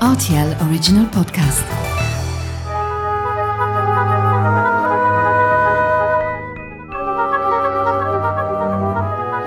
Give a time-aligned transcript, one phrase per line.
[0.00, 1.64] RTL Original Podcast.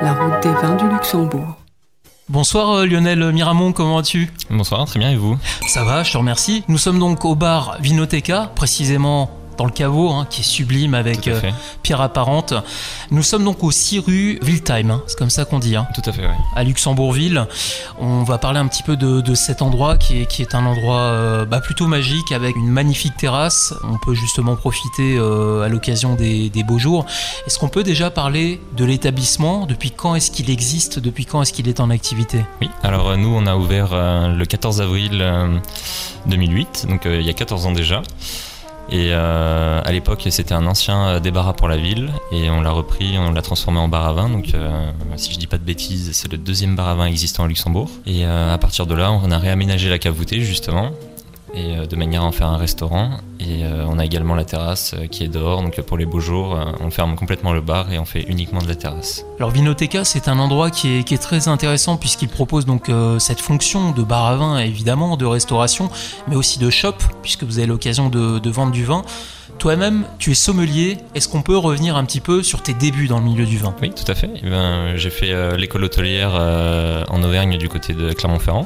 [0.02, 1.56] La route des vins du Luxembourg.
[2.28, 4.30] Bonsoir euh, Lionel Miramont, comment vas-tu?
[4.50, 5.38] Bonsoir, très bien et vous?
[5.68, 6.66] Ça va, je te remercie.
[6.68, 9.32] Nous sommes donc au bar Vinoteca, précisément
[9.62, 11.40] dans le caveau, hein, qui est sublime avec euh,
[11.84, 12.56] pierre apparente.
[13.12, 16.02] Nous sommes donc au 6 rue Wildtime, hein, c'est comme ça qu'on dit, hein, Tout
[16.10, 16.34] à fait, oui.
[16.56, 17.46] à Luxembourgville.
[18.00, 20.66] On va parler un petit peu de, de cet endroit qui est, qui est un
[20.66, 23.76] endroit euh, bah, plutôt magique avec une magnifique terrasse.
[23.84, 27.06] On peut justement profiter euh, à l'occasion des, des beaux jours.
[27.46, 29.68] Est-ce qu'on peut déjà parler de l'établissement?
[29.68, 30.98] Depuis quand est-ce qu'il existe?
[30.98, 32.44] Depuis quand est-ce qu'il est en activité?
[32.62, 35.56] Oui, alors nous on a ouvert le 14 avril euh,
[36.26, 38.02] 2008, donc il y a 14 ans déjà.
[38.90, 42.72] Et euh, à l'époque c'était un ancien euh, débarras pour la ville et on l'a
[42.72, 44.30] repris, on l'a transformé en bar à vin.
[44.30, 47.46] Donc euh, si je dis pas de bêtises, c'est le deuxième bar à vin existant
[47.46, 47.90] au Luxembourg.
[48.06, 50.92] Et à partir de là, on a réaménagé la cave justement.
[51.54, 53.12] Et euh, de manière à en faire un restaurant.
[53.40, 55.62] Et euh, on a également la terrasse euh, qui est dehors.
[55.62, 58.68] Donc pour les beaux jours, on ferme complètement le bar et on fait uniquement de
[58.68, 59.26] la terrasse.
[59.38, 63.20] Alors Vinoteca, c'est un endroit qui est, qui est très intéressant puisqu'il propose donc euh,
[63.20, 65.90] cette fonction de bar à vin évidemment, de restauration,
[66.28, 69.04] mais aussi de shop puisque vous avez l'occasion de, de vendre du vin.
[69.60, 70.98] Toi-même, tu es sommelier.
[71.14, 73.76] Est-ce qu'on peut revenir un petit peu sur tes débuts dans le milieu du vin?
[73.82, 74.30] Oui, tout à fait.
[74.42, 78.66] Eh ben, j'ai fait euh, l'école hôtelière euh, en Auvergne du côté de Clermont-Ferrand.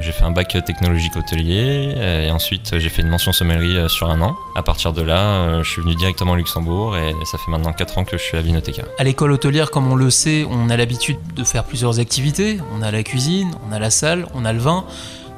[0.00, 3.88] J'ai fait un bac technologique hôtelier euh, et ensuite j'ai fait une mention sommellerie euh,
[3.88, 4.36] sur un an.
[4.54, 7.72] À partir de là, euh, je suis venu directement au Luxembourg et ça fait maintenant
[7.72, 8.84] 4 ans que je suis à Vinoteca.
[8.98, 12.58] À l'école hôtelière, comme on le sait, on a l'habitude de faire plusieurs activités.
[12.76, 14.84] On a la cuisine, on a la salle, on a le vin.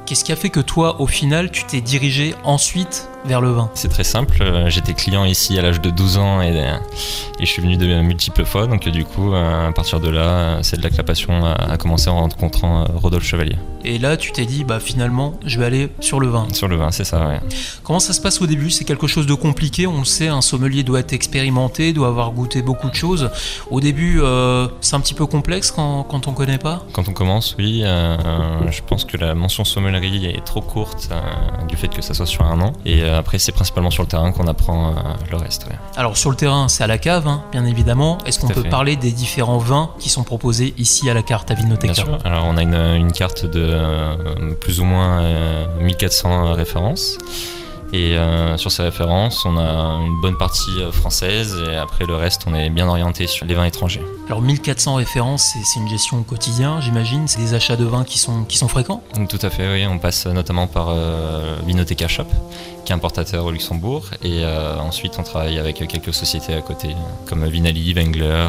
[0.05, 3.69] Qu'est-ce qui a fait que toi, au final, tu t'es dirigé ensuite vers le vin
[3.73, 6.55] C'est très simple, euh, j'étais client ici à l'âge de 12 ans et,
[7.39, 8.67] et je suis venu de multiples fois.
[8.67, 11.43] Donc euh, du coup, euh, à partir de là, c'est de là que la passion
[11.43, 13.55] a, commencé en rencontrant Rodolphe Chevalier.
[13.83, 16.47] Et là, tu t'es dit, bah finalement, je vais aller sur le vin.
[16.53, 17.39] Sur le vin, c'est ça, ouais.
[17.83, 18.69] Comment ça se passe au début?
[18.69, 22.31] C'est quelque chose de compliqué, on le sait, un sommelier doit être expérimenté, doit avoir
[22.31, 23.31] goûté beaucoup de choses.
[23.71, 26.85] Au début, euh, c'est un petit peu complexe quand, quand on connaît pas?
[26.93, 28.17] Quand on commence, oui, euh,
[28.69, 32.27] je pense que la mention sommellerie est trop courte euh, du fait que ça soit
[32.27, 32.73] sur un an.
[32.85, 34.93] Et après, c'est principalement sur le terrain qu'on apprend euh,
[35.29, 35.65] le reste.
[35.65, 35.75] ouais.
[35.95, 38.17] Alors sur le terrain, c'est à la cave, hein, bien évidemment.
[38.25, 38.69] Est-ce qu'on peut fait.
[38.69, 42.17] parler des différents vins qui sont proposés ici à la carte à Bien Vinoteca sûr.
[42.23, 47.17] Alors, on a une, une carte de euh, plus ou moins euh, 1400 références.
[47.93, 52.15] Et euh, sur ces références, on a une bonne partie euh, française et après le
[52.15, 54.01] reste, on est bien orienté sur les vins étrangers.
[54.27, 57.27] Alors 1400 références, c'est- une gestion au quotidien, j'imagine.
[57.27, 59.01] C'est des achats de vins qui sont, qui sont fréquents.
[59.29, 59.85] Tout à fait, oui.
[59.87, 62.25] On passe notamment par euh, Vinoteca Shop,
[62.85, 64.05] qui est importateur au Luxembourg.
[64.23, 66.95] Et euh, ensuite, on travaille avec quelques sociétés à côté,
[67.27, 68.47] comme Vinali, Wengler,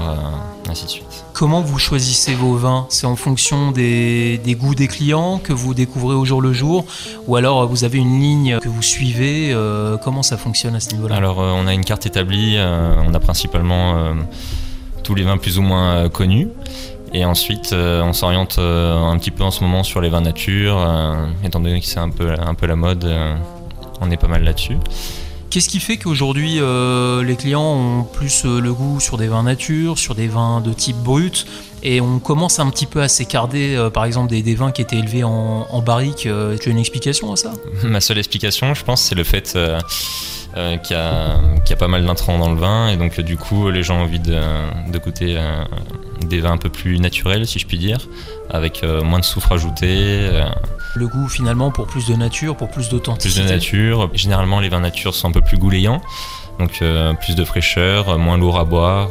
[0.69, 1.24] ainsi de suite.
[1.32, 2.87] Comment vous choisissez vos vins?
[2.88, 6.84] C'est en fonction des, goûts des clients que vous découvrez au jour le jour?
[7.26, 10.81] Ou alors euh, vous avez une ligne que vous suivez euh, Comment ça fonctionne à
[10.81, 11.16] ce niveau-là?
[11.16, 12.56] Alors, euh, on a une carte établie.
[12.59, 14.15] on a principalement
[15.03, 16.48] tous les vins plus ou moins connus.
[17.15, 20.87] Et ensuite, on s'oriente un petit peu en ce moment sur les vins nature,
[21.44, 22.26] étant donné que c'est un peu,
[22.66, 23.10] la mode.
[24.00, 24.76] on est pas mal là-dessus.
[25.52, 29.42] Qu'est-ce qui fait qu'aujourd'hui euh, les clients ont plus euh, le goût sur des vins
[29.42, 31.46] nature, sur des vins de type brut
[31.82, 34.96] et on commence un petit peu à s'écarter euh, par exemple des, vins qui étaient
[34.96, 37.52] élevés en, en barrique Tu as une explication à ça?
[37.82, 39.58] Ma seule explication, je pense, c'est le fait
[40.56, 42.88] euh, y, a- pas mal d'intrants dans le vin.
[42.88, 44.38] Et donc euh, du coup les gens ont envie de,
[44.92, 45.64] de goûter euh,
[46.26, 47.98] des vins un peu plus naturels, si je puis dire,
[48.50, 50.30] avec euh, moins de soufre ajouté,
[50.94, 54.10] Le goût finalement pour plus de nature, pour plus plus d'authenticité de nature.
[54.14, 56.00] Généralement, les vins nature sont un peu plus goulayants,
[56.58, 56.82] donc
[57.20, 59.08] plus de fraîcheur, moins lourd à boire,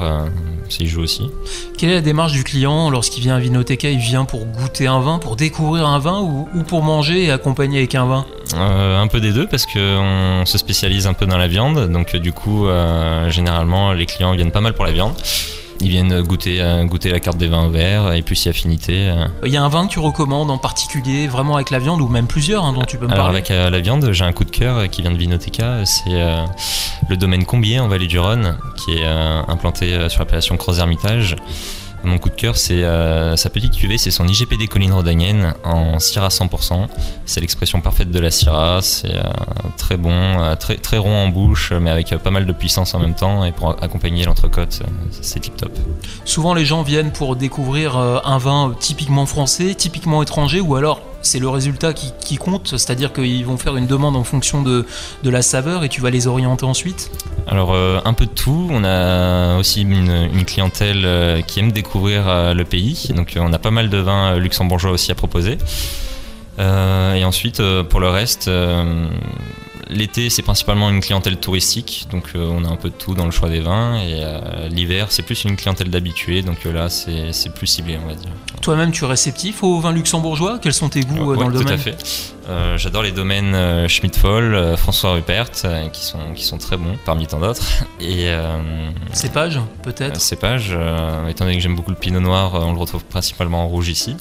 [0.69, 1.29] ça y joue aussi.
[1.77, 4.99] Quelle est la démarche du client lorsqu'il vient à Vinoteca Il vient pour goûter un
[4.99, 8.25] vin, pour découvrir un vin ou, ou pour manger et accompagner avec un vin?
[8.55, 12.15] Euh, un peu des deux parce qu'on se spécialise un peu dans la viande, donc
[12.15, 15.13] euh, du coup, euh, généralement, les clients viennent pas mal pour la viande.
[15.83, 19.11] Ils viennent goûter, goûter la carte des vins verts et puis si affinité.
[19.43, 22.07] Il y a un vin que tu recommandes en particulier, vraiment avec la viande, ou
[22.07, 23.39] même plusieurs hein, dont tu peux me Alors parler?
[23.39, 26.45] avec la viande, j'ai un coup de cœur qui vient de Vinoteca, c'est euh,
[27.09, 31.35] le domaine Combier en Vallée du Rhône, qui est euh, implanté sur l'appellation Creuse-Hermitage.
[32.03, 35.99] Mon coup de cœur, c'est euh, sa petite cuvée, c'est son IGPD Colline Rodanienne en
[35.99, 36.87] Syrah 100%.
[37.25, 39.21] C'est l'expression parfaite de la Syrah, c'est euh,
[39.77, 42.99] très bon, euh, très, très rond en bouche, mais avec pas mal de puissance en
[42.99, 43.45] même temps.
[43.45, 44.81] Et pour accompagner l'entrecôte,
[45.21, 45.77] c'est tip top.
[46.25, 51.39] Souvent les gens viennent pour découvrir un vin typiquement français, typiquement étranger, ou alors c'est
[51.39, 54.85] le résultat qui, compte, c'est-à-dire qu'ils vont faire une demande en fonction de,
[55.23, 57.11] la saveur et tu vas les orienter ensuite
[57.47, 62.27] Alors euh, un peu de tout, on a aussi une, clientèle euh, qui aime découvrir
[62.27, 65.57] euh, le pays, donc on a pas mal de vins luxembourgeois aussi à proposer.
[66.59, 67.59] Et ensuite,
[67.89, 68.47] pour le reste,
[69.91, 73.25] l'été, c'est principalement une clientèle touristique, donc euh, on a un peu de tout dans
[73.25, 73.95] le choix des vins.
[73.97, 78.07] Et euh, l'hiver, c'est plus une clientèle d'habitués, donc euh, là, c'est plus ciblé, on
[78.07, 78.31] va dire.
[78.61, 80.59] Toi-même, tu es réceptif aux vins luxembourgeois?
[80.61, 81.73] Quels sont tes goûts dans Ouais, le tout domaine?
[81.73, 81.97] à fait.
[82.49, 86.97] Euh, J'adore les domaines euh, Schmidt-Foll, euh, François Rupert, qui, sont, qui sont très bons,
[87.05, 87.63] parmi tant d'autres.
[87.99, 88.27] Et
[89.13, 90.19] Cépage, peut-être?
[90.19, 90.75] Cépage,
[91.29, 94.15] étant donné que j'aime beaucoup le pinot noir, on le retrouve principalement en rouge ici.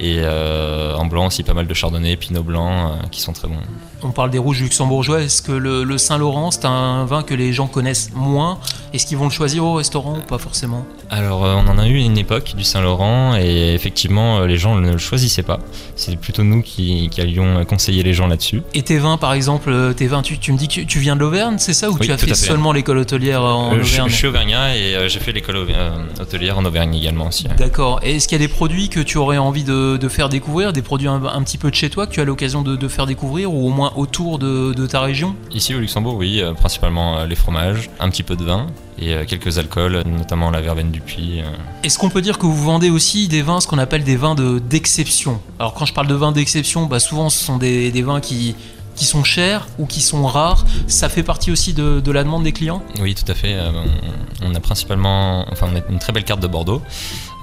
[0.00, 3.46] Et euh, en blanc aussi pas mal de chardonnay, pinot blanc, euh, qui sont très
[3.48, 3.56] bons.
[4.02, 5.22] On parle des rouges luxembourgeois.
[5.22, 8.58] Est-ce que le, le Saint-Laurent, c'est un vin que les gens connaissent moins?
[8.92, 10.84] Est-ce qu'ils vont le choisir au restaurant ou pas forcément?
[11.08, 14.90] Alors, euh, on en a eu une époque du Saint-Laurent et effectivement, les gens ne
[14.90, 15.60] le choisissaient pas.
[15.94, 18.62] C'est plutôt nous qui, qui allions conseiller les gens là-dessus.
[18.74, 21.20] Et tes vins, par exemple, tes vins, tu, tu me dis que tu viens de
[21.20, 24.08] l'Auvergne, c'est ça Ou Oui, tu as fait seulement l'école hôtelière en Euh, je, Auvergne?
[24.10, 25.58] je suis auvergnat et j'ai fait l'école
[26.20, 27.44] hôtelière en Auvergne également aussi.
[27.56, 28.00] D'accord.
[28.02, 30.72] Et est-ce qu'il y a des produits que tu aurais envie de, de faire découvrir,
[30.72, 32.88] des produits un, un petit peu de chez toi que tu as l'occasion de, de
[32.88, 36.52] faire découvrir, ou au moins autour de, de ta région Ici au Luxembourg, oui, euh,
[36.54, 38.66] principalement euh, les fromages, un petit peu de vin
[38.98, 41.40] et euh, quelques alcools, notamment la verveine du puits.
[41.82, 44.34] Est-ce qu'on peut dire que vous vendez aussi des vins, ce qu'on appelle des vins
[44.34, 45.40] de- d'exception?
[45.58, 48.54] Alors quand je parle de vins d'exception, bah souvent ce sont des, des vins qui,
[48.94, 50.64] qui sont chers ou qui sont rares.
[50.86, 52.82] Ça fait partie aussi de, de la demande des clients?
[53.00, 53.54] Oui, tout à fait.
[53.54, 53.70] euh,
[54.42, 56.82] on, on a principalement, enfin, on a une très belle carte de Bordeaux,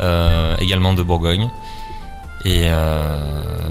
[0.01, 1.49] euh, également de Bourgogne.
[2.45, 3.17] Et euh,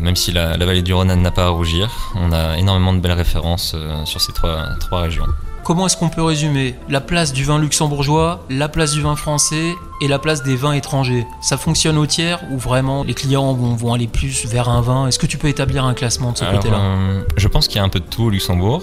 [0.01, 3.01] même si la, la vallée du Rhône n'a pas à rougir, on a énormément de
[3.01, 5.27] belles références euh, sur ces trois, trois régions.
[5.65, 9.75] Comment est-ce qu'on peut résumer la place du vin luxembourgeois, la place du vin français
[10.01, 11.27] et la place des vins étrangers?
[11.43, 15.09] Ça fonctionne au tiers ou vraiment les clients vont, vont aller plus vers un vin?
[15.09, 16.79] Est-ce que tu peux établir un classement de ce côté-là?
[16.79, 18.83] euh, je pense qu'il y a un peu de tout au Luxembourg.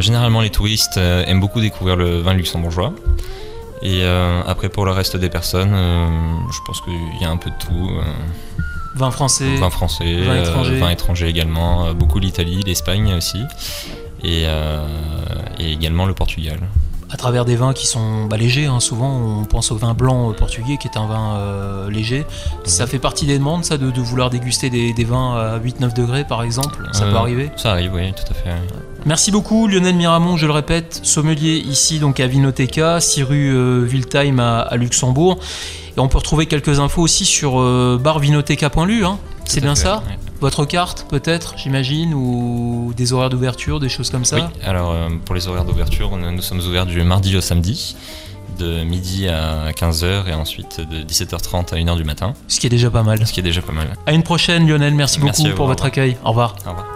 [0.00, 2.92] Généralement, les touristes aiment beaucoup découvrir le vin luxembourgeois.
[3.82, 6.08] Et euh, après, pour le reste des personnes, euh,
[6.50, 7.90] je pense qu'il y a un peu de tout.
[7.98, 8.02] euh,
[8.94, 10.78] Vin français vin français, vin euh, étranger.
[10.80, 13.42] vin étranger également, euh, beaucoup l'Italie, l'Espagne aussi,
[14.24, 14.86] et, euh,
[15.58, 16.58] et également le Portugal.
[17.10, 18.64] à travers des vins qui sont bah, légers.
[18.66, 18.80] hein.
[18.80, 22.24] Souvent, on pense au vin blanc euh, portugais qui est un vin euh, léger.
[22.64, 25.92] Ça fait partie des demandes, ça, de, de vouloir déguster des, des vins à 8-9
[25.94, 26.88] degrés, par exemple?
[26.92, 27.50] Ça Euh, peut arriver?
[27.56, 28.50] Ça arrive, oui, tout à fait.
[28.50, 28.95] oui.
[29.06, 33.88] Merci beaucoup, Lionel Miramont, je le répète, sommelier ici donc à Vinoteca, 6 rue euh,
[34.38, 35.38] à, à Luxembourg.
[35.96, 39.20] Et on peut retrouver quelques infos aussi sur euh, barvinoteca.lu, hein.
[39.44, 40.02] c'est bien fait, ça?
[40.40, 44.36] Votre carte, peut-être, j'imagine, ou des horaires d'ouverture, des choses comme ça?
[44.36, 47.94] Oui, alors euh, pour les horaires d'ouverture, nous, sommes ouverts du mardi au samedi,
[48.58, 52.70] de midi à 15h et ensuite de 17h30 à 1h du matin, Ce qui est
[52.70, 53.24] déjà pas mal.
[53.24, 53.86] ce qui est déjà pas mal.
[54.04, 56.16] À une prochaine, Lionel, merci, Merci beaucoup pour votre accueil.
[56.24, 56.56] Au revoir.
[56.66, 56.95] Au revoir.